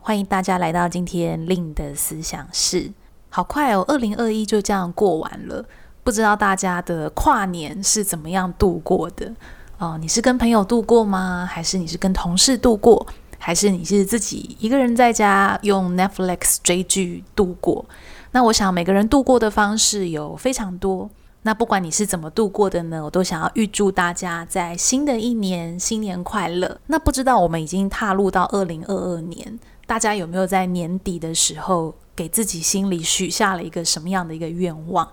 [0.00, 2.90] 欢迎大家来到今天令的思想室。
[3.28, 5.64] 好快哦，二零二一就这样过完了，
[6.02, 9.32] 不知道大家的跨年是怎么样度过的？
[9.78, 11.46] 哦、你是跟朋友度过吗？
[11.50, 13.06] 还是你是跟同事度过？
[13.38, 17.84] 还是你是自己一个人在家用 Netflix 追剧度过？
[18.32, 21.10] 那我想每个人度过的方式有非常多。
[21.42, 26.80] 那不管你是怎么度过的呢，我都想要预祝大家在新的一年新年快乐。
[26.86, 29.58] 那不知道我们已经踏入到二零二二年，
[29.88, 35.10] 大家有没有在年底的时候给自己心里许下了一个什么样的一个愿望？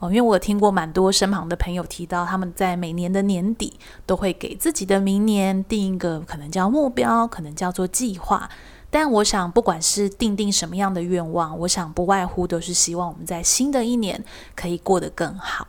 [0.00, 3.72] 哦，因为我听过蛮多身旁的朋友提到，他们在每年的年底
[4.04, 8.50] 都会给自己的明年定一个可能叫目标，可能叫做计划。
[8.90, 14.22] 但我想，不管是定定什么样的愿望，我想不外乎都是希望我们在新的一年
[14.54, 15.66] 可以过得更好。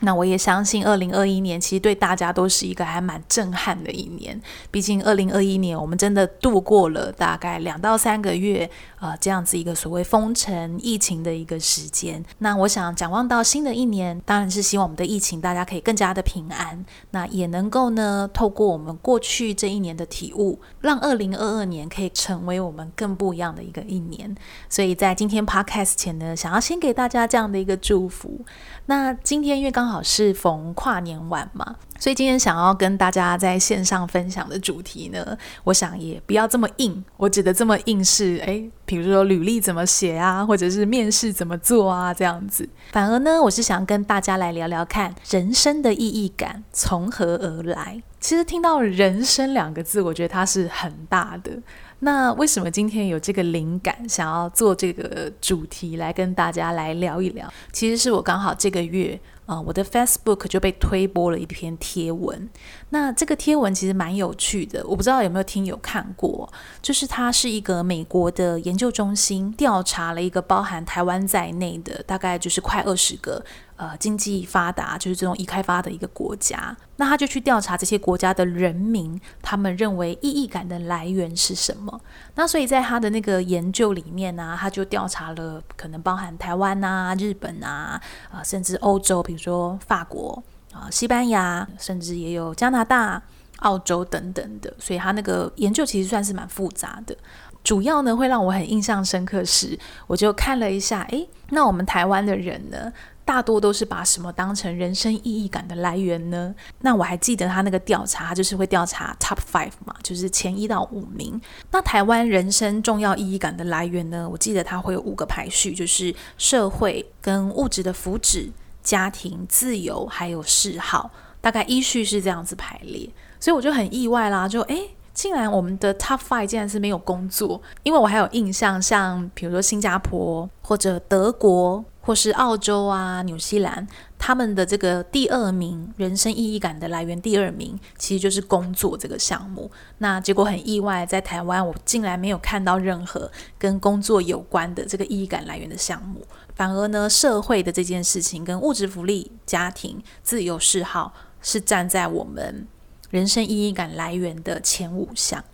[0.00, 4.40] 那我也相信，二零二一年其实对大家都是一个还蛮震撼的一年。
[4.70, 8.68] 毕竟，二零二一年我们真的度过了大概两到三个月，
[9.00, 12.22] 呃，这样子一个所谓封城疫情的一个时间。
[12.38, 16.84] 那我想展望到新的一年，当然是希望我们的疫情大家可以更加的平安。
[17.12, 24.36] 那也能够呢，透过我们过去这一年的体悟，让二零二二年可以成为我们更不一样的一个一年。
[24.68, 28.44] 所以在今天 Podcast 前呢，想要先给大家这样的一个祝福。
[28.84, 37.04] 那今天因为刚好是逢跨年晚嘛，所以今天想要跟大家在线上分享的主题呢，我想也不要这么硬。
[37.18, 42.68] 我指的这么硬是，诶，比如说履历怎么写啊，或者是面试怎么做啊，这样子。
[42.90, 48.02] 反而呢，我是想跟大家来聊聊看，人生的意义感从何而来。
[48.18, 51.52] 其实听到“人生”两个字，我觉得它是很大的。
[52.00, 57.50] 那为什么今天有这个灵感，想要做这个主题来跟大家来聊一聊？
[57.72, 59.18] 其实是我刚好这个月，
[59.50, 62.48] 啊，我的 Facebook 就被推播了一篇贴文。
[62.90, 66.48] 那这个贴文其实蛮有趣的，我不知道有没有听友看过。
[66.80, 73.44] 就是它是一个美国的研究中心调查了一个包含台湾在内的大概就是快二十个。
[73.80, 81.98] 呃，经济发达就是这种已开发的一个国家，那他就去调查这些国家的人民，他们认为意义感的来源是什么？
[82.34, 87.98] 那所以在他的那个研究里面呢、他就调查了可能包含台湾啊、日本啊，
[88.30, 90.42] 啊、甚至欧洲，比如说法国
[90.74, 93.22] 啊、西班牙，甚至也有加拿大、
[93.60, 94.70] 澳洲等等的。
[94.78, 97.16] 所以他那个研究其实算是蛮复杂的。
[97.64, 102.92] 主要呢，会让我很印象深刻是，我就看了一下，诶，那我们台湾的人呢？
[103.30, 106.52] 大多都是把什么当成人生意义感的来源呢？
[106.80, 111.40] 那我还记得他那个调查，就是会调查 top five 嘛，就是前一到五名。
[111.70, 114.28] 那台湾人生重要意义感的来源呢？
[114.28, 118.50] 我记得他会有五个排序，就是社会跟物质的福祉、
[118.82, 123.08] 家庭、自由还有嗜好，大概依序是这样子排列。
[123.38, 131.84] 所以我就很意外啦，就诶，竟然我们的 top five 竟然是没有工作，因为我还有印象，像比如说新加坡或者德国。
[132.10, 133.86] 或是澳洲啊、纽西兰，
[134.18, 139.70] 他们的这个第二名人生意义感的来源，第二名其实就是工作这个项目。
[139.98, 146.26] 那结果很意外，在台湾我竟然没有看到任何跟工作有关的这个意义感来源的项目，
[146.56, 152.66] 反而呢，社会的这件事情跟物质福利、家庭、自由、嗜好是站在我们
[153.10, 155.44] 人生意义感来源的前五项。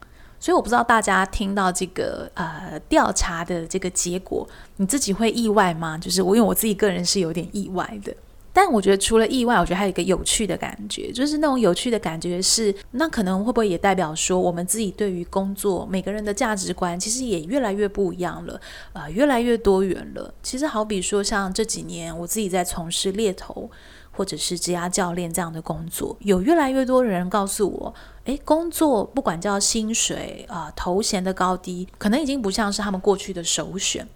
[0.46, 5.98] 所以我不知道大家听到这个呃调查的这个结果，你自己会意外吗？
[5.98, 8.14] 就是我因为我自己个人是有点意外的，
[8.52, 18.60] 但我觉得除了意外，我觉得还有一个有趣的感觉，就是那种有趣的感觉是，那可能会不会也代表说，我们自己对于工作每个人的价值观其实也越来越不一样了，
[18.92, 20.32] 呃，越来越多元了。
[20.44, 23.68] 其实好比说像这几年我自己在从事猎头。
[24.12, 27.94] 或者是职涯教练这样的工作，有越来越多人告诉我，
[28.26, 34.06] 诶，工作不管叫薪水啊、头衔的高低，可能已经不像是他们过去的首选。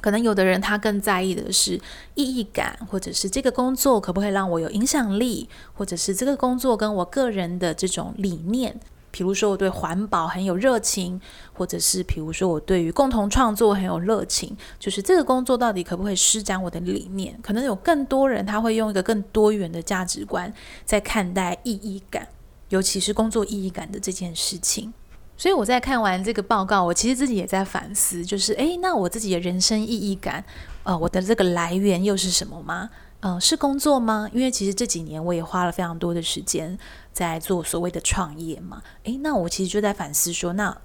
[0.00, 1.78] 可能有的人他更在意的是
[2.14, 8.80] 意义感，或者是这个工作可不可以让我有影响力，或者是这个工作跟我个人的这种理念。
[9.10, 11.20] 比如说我对环保很有热情，
[11.52, 17.38] 或者是比如说我对于共同创作很有热情，就是这个工作到底可不可以施展我的理念？
[17.42, 20.50] 可能有更多人他会用一个更多元的价值观
[20.86, 22.28] 在看待意义感，
[22.70, 24.92] 尤其是工作意义感的这件事情。
[25.36, 30.44] 所以我在看完这个报告，我其实自己也在反思，就是诶，那我自己的人生意义感，
[30.82, 32.90] 呃，我的这个来源又是什么吗？
[33.20, 34.28] 嗯、是工作吗？
[34.32, 36.78] 因为其实这几年我也花了非常多的时间
[37.12, 38.82] 在做所谓的创业嘛。
[39.04, 40.76] 诶，那我其实就在反思说，那。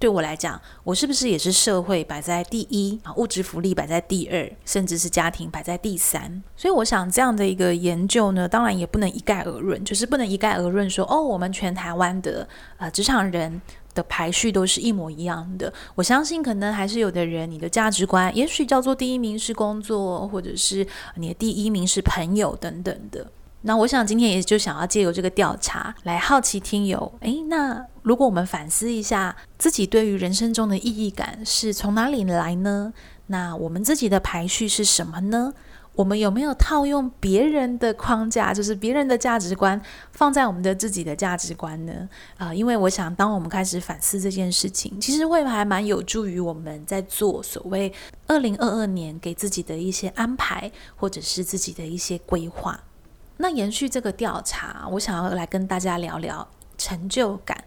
[0.00, 6.42] 对我来讲，我是不是也是社会摆在第一啊，物质福利摆在第二，甚至是家庭摆在第三？
[6.56, 12.48] 所以我想这样的一个研究呢，当然也不能一概而论，就是不能一概而论说哦，我们全台湾的
[12.78, 13.60] 呃职场人
[13.92, 15.70] 的排序都是一模一样的。
[15.94, 20.86] 我相信可能还是有的人，你的价值观也许叫做第一名是工作，或者是
[21.16, 23.30] 你的第一名是朋友等等的。
[23.62, 32.92] 那我想今天也就想要借由这个调查来好奇听友，诶，那如果我们反思一下自己对于人生中的意义感是从哪里来呢？
[33.26, 35.52] 那我们自己的排序是什么呢？
[35.96, 39.78] 我们有没有套用别人的框架，就是别人的价值观
[40.12, 42.08] 放在我们的自己的价值观呢？
[42.38, 47.92] 啊、因为我想当我们开始反思这件事情，其实会还蛮有助于我们在做所谓
[48.26, 52.80] 二零二二年给自己的一些安排，或者是自己的一些规划。
[53.42, 56.46] 那延续这个调查，我想要来跟大家聊聊
[56.76, 57.64] 成就感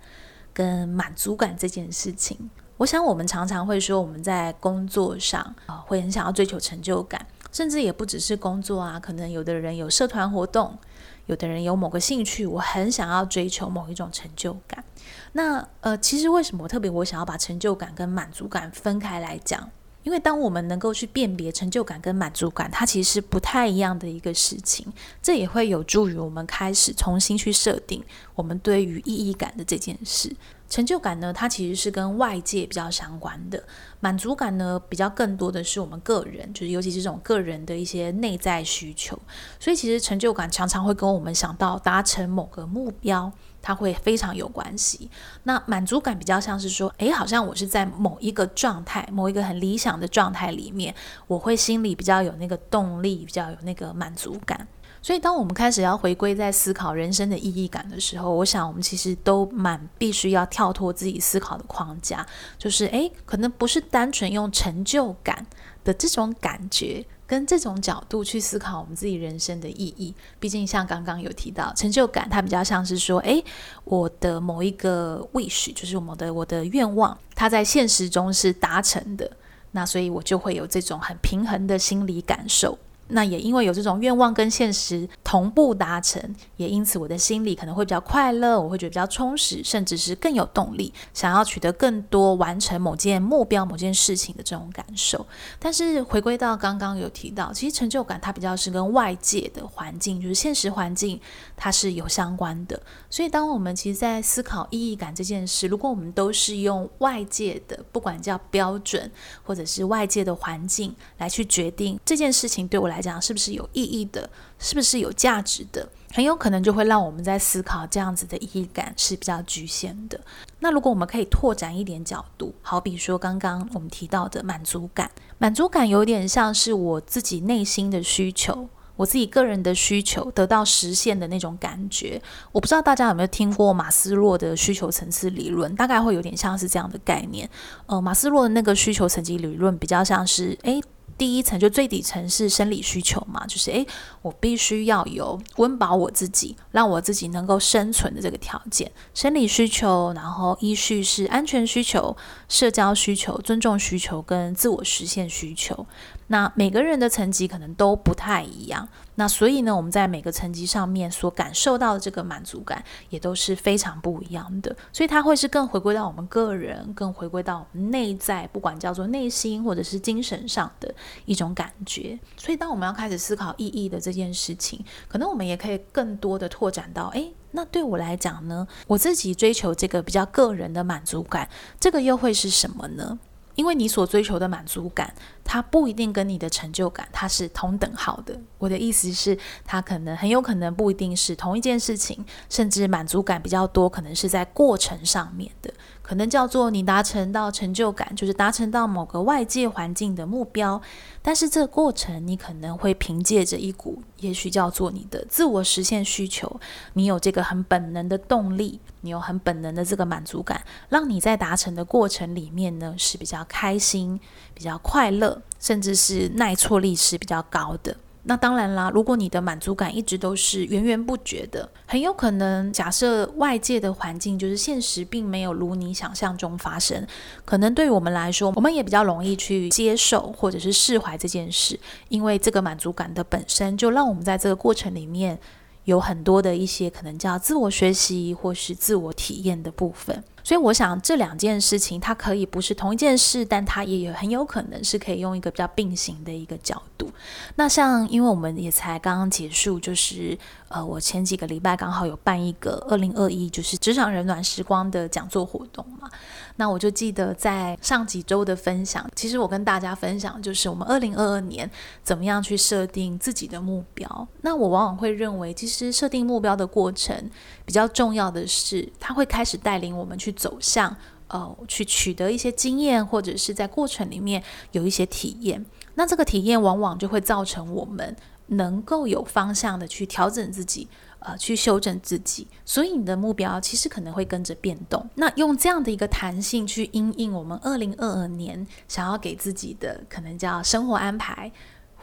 [0.53, 2.37] 跟满足感这件事情。
[2.77, 10.77] 我想我们常常会说，我们在工作上啊，会很想要追求成就感，甚至也不只是工作啊，可能有的人有社团活动，
[11.25, 14.83] 有的人有某个兴趣，我很想要追求某一种成就感。
[15.31, 19.71] 那呃，其实为什么我特别我想要把成就感跟满足感分开来讲？
[20.03, 24.85] 因为当我们能够去辨别成就感跟满足感，它其实是不太一样的一个事情。
[25.21, 28.03] 这也会有助于我们开始重新去设定
[28.35, 30.35] 我们对于意义感的这件事。
[30.69, 33.59] 成就感呢，它其实是跟外界比较相关的；
[33.99, 39.17] 满足感呢，比较更多的是我们个人，就是尤其是这种个人的一些内在需求。
[39.59, 43.31] 所以，其实成就感常常会跟我们想到达成某个目标。
[43.63, 45.09] 它会非常有关系。
[45.43, 50.93] 那满足感比较像是说，诶，好像我是在某一个状态，某一个很理想的状态里面，
[51.25, 54.67] 我会心里比较有那个动力，比较有那个满足感。
[55.01, 62.25] 所以，当我们开始要回归在思考人生的意义感的时候，我想我们其实都蛮必须要跳脱自己思考的框架，
[62.57, 65.45] 就是诶，可能不是单纯用成就感
[65.83, 67.05] 的这种感觉。
[67.33, 73.43] 跟这种角度去思考我们自己人生的意义，毕竟像刚刚有提到成就感，它比较像是说，诶，
[73.85, 79.27] 我的某一个 wish，就是我的我的愿望，它在现实中是达成的，
[79.71, 82.77] 那所以我就会有这种很平衡的心理感受。
[83.13, 86.21] 那也因为有这种愿望跟现实同步达成，
[86.57, 95.25] 也因此我的心里可能会比较快乐，我会觉得比较充实，甚至是更有动力，想要取得更多完成某件目标、某件事情的这种感受。
[95.59, 101.19] 但是回归到刚刚有提到，其实成就感它比较是跟外界的环境，就是现实环境，
[101.55, 102.81] 它是有相关的。
[103.09, 109.11] 所以当我们其实在思考意义感这件事，如果我们都是用外界的，不管叫标准
[109.43, 120.19] 或者是外界的环境来去决定这件事情对我来讲是不是有意义的，是不是有价值的，很有可能就会让我们在思考这样子的意义感是比较局限的。
[120.59, 132.21] 那如果我们可以拓展一点角度，好比说刚刚我们提到的满足感，满足感有点像是我自己内心的需求，我自己个人的需求得到实现的那种感觉。
[132.53, 137.49] 我不知道大家有没有听过马斯洛的需求层次理论，大概会有点像是这样的概念。
[137.87, 140.81] 呃，马斯洛的那个需求层级理论比较像是，诶。
[141.15, 143.85] 第一层就最底层是生理需求嘛，就是诶，
[144.23, 148.91] 我必须要有温饱我自己，让我自己能够生存的这个条件。
[149.13, 152.17] 生理需求，然后依序是安全需求、
[152.49, 155.85] 社交需求、尊重需求跟自我实现需求。
[156.27, 158.87] 那每个人的层级可能都不太一样。
[159.15, 170.91] 那所以呢，我们在每个层级上面所感受到的这个满足感也都是非常不一样的，所以它会是更回归到我们个人，更回归到我们内在，不管叫做内心或者是精神上的
[171.25, 172.17] 一种感觉。
[172.37, 181.47] 所以当我们要开始思考意义的这件事情，可能我们也可以更多的拓展到，诶，那对我来讲呢，我自己追求这个比较个人的满足感，
[181.79, 183.19] 这个又会是什么呢？
[183.55, 185.13] 因为你所追求的满足感，
[185.43, 188.39] 它不一定跟你的成就感它是同等好的。
[188.57, 200.81] 我的意思是，它可能很有可能不一定是同一件事情，甚至满足感比较多，可能是在过程上面的，可能叫做你达成到成就感，就是达成到某个外界环境的目标。
[201.21, 206.59] 但是这个过程，你可能会凭借着一股，也许叫做你的自我实现需求，
[206.93, 208.79] 你有这个很本能的动力。
[209.05, 214.17] 你有很本能的这个满足感，让你在达成的过程里面呢，是比较开心、
[214.53, 217.95] 比较快乐，甚至是耐挫力是比较高的。
[218.25, 227.05] 那当然啦，如果你的满足感一直都是源源不绝的，很有可能假设外界的环境就是现实并没有如你想象中发生，
[227.43, 235.37] 可能对于我们来说，我们也比较容易去接受或者是释怀这件事，因为这个满足感的本身就让我们在这个过程里面
[235.83, 240.23] 有很多的一些可能叫自我学习或是自我体验的部分。
[240.43, 247.09] 所以我想这两件事情，它可以不是同一件事，但它也有很有可能是可以用一个比较并行的一个角度。
[247.55, 256.09] 那像因为我们也才刚刚结束，就是呃，我前几个礼拜刚好有办一个二零二一就是职场人暖时光的讲座活动嘛。
[256.57, 261.69] 那我就记得在上几周的分享，其实我跟大家分享就是我们二零二二年
[262.03, 264.27] 怎么样去设定自己的目标。
[264.41, 267.29] 那我往往会认为，其实设定目标的过程
[267.65, 270.32] 比较重要的是，它会开始带领我们去。
[270.33, 270.95] 走向
[271.27, 275.65] 呃，去取得一些经验，或者是在过程里面有一些体验。
[275.95, 278.15] 那这个体验往往就会造成我们
[278.47, 280.87] 能够有方向的去调整自己，
[281.19, 282.47] 呃，去修正自己。
[282.65, 285.07] 所以你的目标其实可能会跟着变动。
[285.15, 291.51] 那用这样的一个弹性去因应我们二零二二年想要给自己的可能叫生活安排。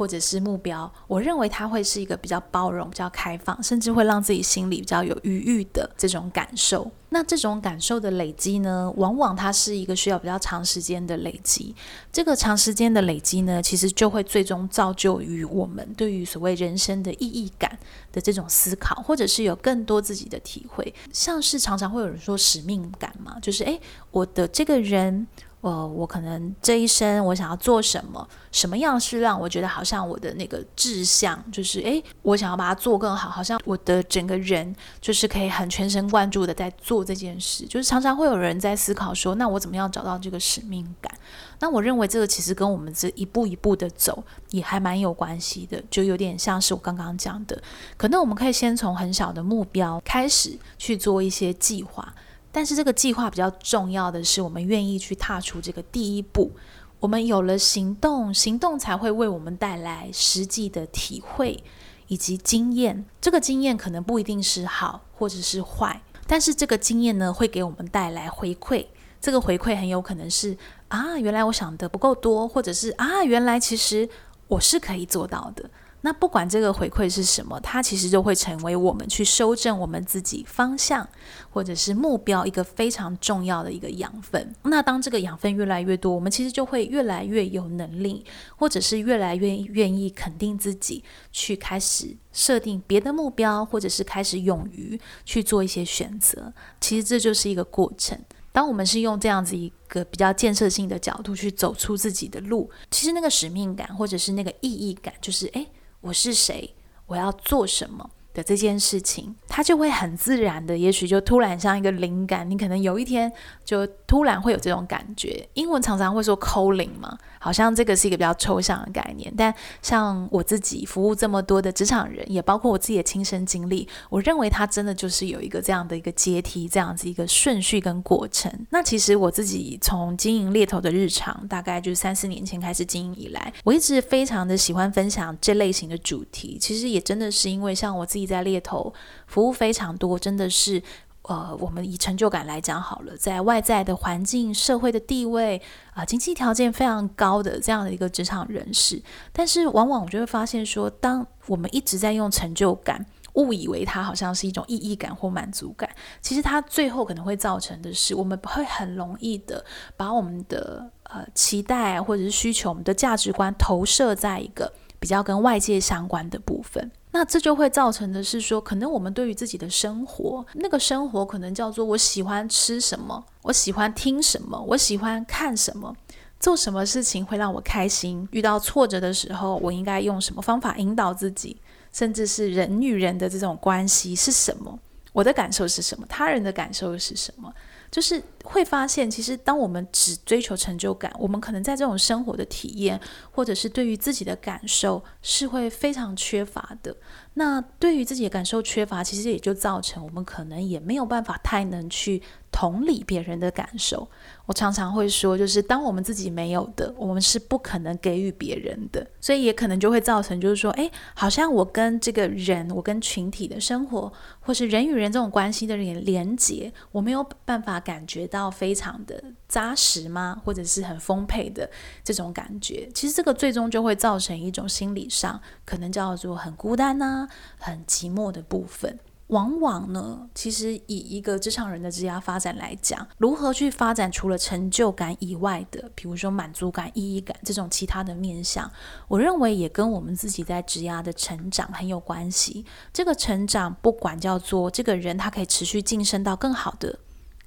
[0.01, 6.91] 或者是目标，我认为它会是一个比较包容、比较开放，甚至会让自己心里比较有余裕的这种感受。
[7.11, 11.75] 那这种感受的累积呢，往往它是一个需要比较长时间的累积。
[12.11, 17.79] 这个长时间的累积呢，其实就会最终造就于我们对于所谓人生的意义感
[18.11, 20.95] 的这种思考，或者是有更多自己的体会。
[21.13, 23.79] 像是常常会有人说使命感嘛，就是诶，
[24.13, 25.27] 我的这个人。
[25.63, 37.67] 呃，我可能这一生我想要做什么，什么样是让我觉得好像我的那个志向，就是诶，我想要把它做更好，好像我的整个人就是可以很全神贯注的在做这件事。
[37.67, 41.13] 就是常常会有人在思考说，那我怎么样找到这个使命感？
[41.59, 47.63] 那我认为这个其实跟我们这一步一步的走也还蛮有关系的，就有点像是我刚刚讲的，
[47.99, 52.15] 可能我们可以先从很小的目标开始去做一些计划。
[52.53, 56.51] 但是这个计划比较重要的是，我们愿意去踏出这个第一步。
[56.99, 61.63] 我们有了行动，行动才会为我们带来实际的体会
[62.09, 63.07] 以及经验。
[63.21, 68.85] 这个经验可能不一定是好或者是坏，但是这个经验呢，会给我们带来回馈。
[69.21, 70.57] 这个回馈很有可能是
[70.89, 74.09] 啊，原来我想的不够多，或者是啊，原来其实
[74.49, 75.71] 我是可以做到的。
[76.03, 81.07] 那不管这个回馈是什么，它其实就会成为我们去修正我们自己方向
[81.51, 84.55] 或者是目标一个非常重要的一个养分。
[84.63, 88.25] 那当这个养分越来越多，我们其实就会越来越有能力，
[88.57, 96.51] 或者是越来越愿意肯定自己，去开始设定别的目标，或者是开始勇于去做一些选择。
[96.81, 98.19] 其实这就是一个过程。
[98.53, 105.69] 当我们是用这样子一个比较建设性的角度去走出自己的路，其实那个使命感或者是那个意义感，就是诶。
[106.03, 106.75] 我是谁？
[107.07, 108.11] 我要做什么？
[108.33, 113.31] 的这件事情，它就会很自然的，也许就突然像一个灵感，你可能有一天
[113.65, 115.49] 就突然会有这种感觉。
[115.55, 119.33] 英文常常会说 calling 嘛，好像这个是一个比较抽象的概念。
[119.37, 128.53] 但像我自己服务这么多的职场人，也包括我自己的亲身经历，我认为它真的就是有一个这样的一个阶梯，这样子一个顺序跟过程。
[128.71, 136.57] 那其实我自己从经营猎头的日常，大概就是三四年前开始经营以来，我一直非常的喜欢分享这类型的主题。
[136.61, 138.20] 其实也真的是因为像我自己。
[138.27, 138.93] 在猎头
[139.27, 140.83] 服务非常多，真的是，
[141.23, 145.61] 呃，我们以成就感来讲好了，在外在的环境、社会的地位
[145.93, 155.89] 啊、经济条件非常高的这样的一个职场人士，但是往往我就会发现说，当我们一直在用成就感，误以为它好像是一种意义感或满足感，
[156.21, 159.65] 其实它最后可能会造成的是，我们会很容易的
[159.97, 166.89] 把我们的呃期待或者是需求、我们的价值观投射在一个比较跟外界相关的部分。
[167.11, 175.93] 那这就会造成的是说，可能我们对于自己的生活，那个生活可能叫做我喜欢吃什么，我喜欢听什么，我喜欢看什么，
[176.39, 178.29] 做什么事情会让我开心。
[178.31, 181.61] 遇到挫折的时候，我应该用什么方法引导自己，
[181.93, 184.79] 甚至是人与人的这种关系是什么？
[185.13, 186.07] 我的感受是什么？
[186.09, 187.53] 他人的感受是什么？
[187.91, 196.97] 就是会发现，其实当我们只追求成就感，我们可能在这种生活的体验，或者是对于自己的感受，是会非常缺乏的。
[197.35, 202.21] 那对于自己的感受缺乏，其实也就造成我们可能也没有办法太能去
[202.51, 204.09] 同理别人的感受。
[204.47, 220.41] 我常常会说，就是当我们自己没有的，我们是不可能给予别人的，所以也可能就会造成，就是说，哎，好像我跟这个人，我跟群体的生活，或是人与人这种关系的连连接，我没有办法感觉到非常的扎实吗？
[220.45, 221.69] 或者是很丰沛的
[222.03, 222.89] 这种感觉？
[222.95, 228.99] 其实这个最终就会造成一种心理上可能叫做很孤单呐、很寂寞的部分。
[229.27, 238.69] 往往呢，其实以一个职场人的职业发展来讲，如何去发展除了成就感以外的，比如说满足感、意义感这种其他的面向，
[239.07, 242.65] 我认为也跟我们自己在职业的成长很有关系。
[242.93, 246.99] 这个成长，不管叫做这个人他可以持续晋升到更好的。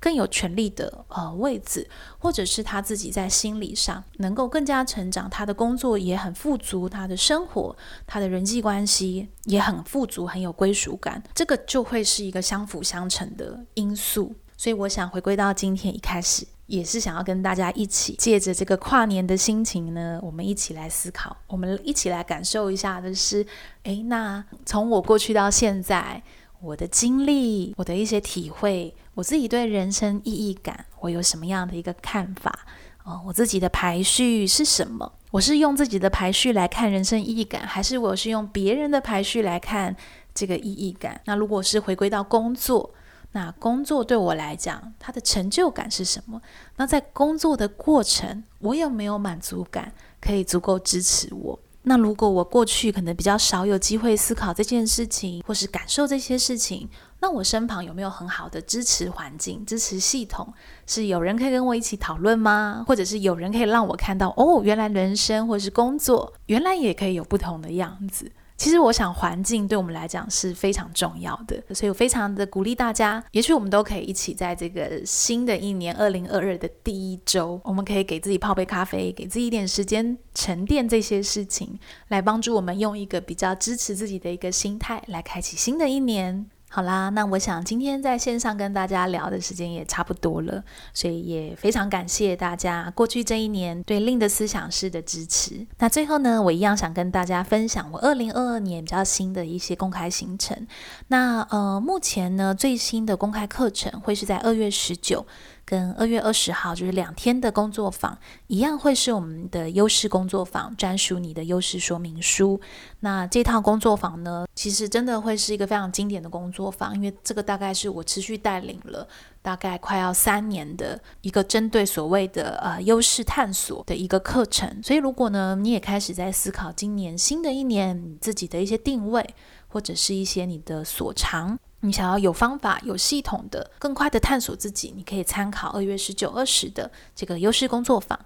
[0.03, 7.73] 更有权力的呃位置，或者是他自己在心理上能够更加成长，他的工作也很富足，他的生活、
[8.05, 14.35] 他的人际关系也很富足，很有归属感，这个就会是一个相辅相成的因素。
[14.57, 23.47] 所以我想回归到今天一开始，也是想要跟大家一起借着这个跨年的心情呢，我们一起来思考，我们一起来感受一下的是，
[23.83, 26.21] 诶，那从我过去到现在。
[26.61, 32.65] 我的经历，我的一些体会，我自己对人生意义感，我有什么样的一个看法？
[33.03, 35.11] 哦，我自己的排序是什么？
[35.29, 39.95] 我是用自己的排序来看人生意义感，还是我是用别人的排序来看
[40.33, 41.19] 这个意义感？
[41.25, 42.93] 那如果是回归到工作，
[43.33, 46.41] 那工作对我来讲，它的成就感是什么？
[46.77, 51.59] 那在工作的过程，我有没有满足感，可以足够支持我？
[51.83, 60.53] 那如果我过去可能比较少有机会思考这件事情，或是感受这些事情，那我身旁有没有很好的支持环境、支持系统？
[60.87, 62.85] 是有人可以跟我一起讨论吗？
[62.87, 68.31] 或者是有人可以让我看到，哦，原来人生或是工作，原来也可以有不同的样子。
[68.63, 73.21] 其实我想，环境对我们来讲是非常重要的，所以我非常的鼓励大家。
[73.31, 81.77] 也许我们都可以一起在这个新的一年二零二二的第一周，我们可以给自己泡杯咖啡，给自己一点时间沉淀这些事情，
[82.07, 86.49] 来帮助我们用一个比较支持自己的一个心态来开启新的一年。
[86.75, 95.67] 好啦，那我想今天在线上跟大家聊的时间也差不多了，所以也非常感谢大家过去这一年对 lin 的思想式的支持。
[95.77, 100.65] 那最后呢，我一样想跟大家分享我二零二二年比较新的一些公开行程。
[101.09, 105.27] 那呃，目前呢，最新的公开课程会是在二月十九。
[105.65, 108.17] 跟二月二十号就是两天的工作坊
[108.47, 112.59] 一样，会是我们的优势工作坊，专属你的优势说明书。
[112.99, 119.07] 那这套工作坊呢，其实真的会是一个非常经典的工作坊，因为这个大概是我持续带领了
[119.41, 124.81] 大概快要三年的一个针对所谓的呃优势探索的一个课程。
[124.83, 129.33] 所以如果呢，你也开始在思考今年新的一年你自己的一些定位，
[129.67, 131.57] 或者是一些你的所长。
[131.85, 138.17] 你想要有方法、有系统的、更快的探索自己，你可以参考二月十九、二十的这个优势工作坊。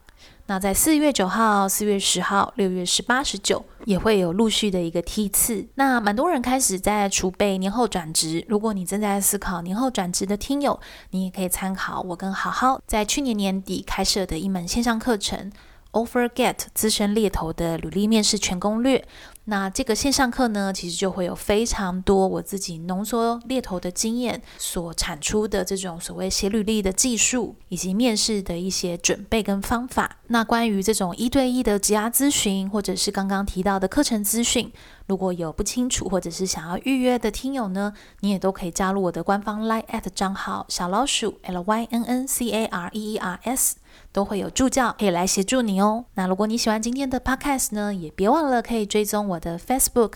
[0.46, 5.68] 那在四月九号、四月十号、六月十八、十九也会有陆续的一个梯次。
[5.76, 8.46] 那蛮多人开始在储备年后转职。
[8.48, 15.52] 如果你正在思考年后转职的听友，你也可以参考我跟好好在去年年底开设的一门线上课程。
[15.94, 19.04] OfferGet 资深猎头的履历面试全攻略。
[19.50, 30.18] 那这个线上课呢，其实就会有非常多我自己浓缩猎头的经验所产出的这种所谓写履历的技术，以及面试的一些准备跟方法。
[30.28, 34.70] 那关于这种一对一的职涯咨询，或者是刚刚提到的课程资讯，
[35.08, 43.78] 如果有不清楚或者是想要预约的听友呢，你也都可以加入我的官方 Line@ 账号小老鼠 L Y N N C A R E E R S。
[44.12, 46.06] 都会有助教可以来协助你哦。
[46.16, 50.14] 那如果你喜欢今天的 podcast 呢，也别忘了可以追踪我的 Facebook、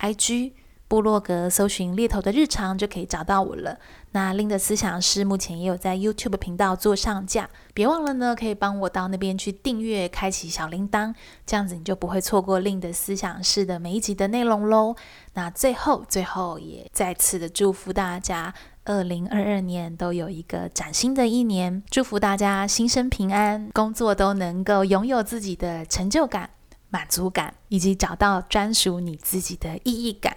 [0.00, 0.52] IG、
[0.88, 3.78] 部落格，搜寻猎头的日常就可以找到我了。
[4.12, 11.12] 那令的思想室目前也有在 YouTube 频道做上架，别忘了呢，可以帮我到那边去订阅，开启小铃铛，
[11.44, 14.94] 这样子你就不会错过令的思想室的每一集的内容喽。
[15.34, 18.54] 那最后，最后也再次的祝福大家。
[18.86, 26.48] 二零二二年都有一个崭新的一年，祝福大家心生平安，工作都能够拥有自己的成就感、
[26.88, 30.36] 满足感，以及找到专属你自己的意义感。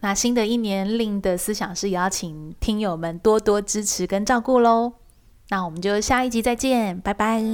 [0.00, 4.94] 那新的一年令的思想是邀请听友们多多支持跟照顾喽。
[5.50, 7.44] 那我们就下一集再见，拜拜。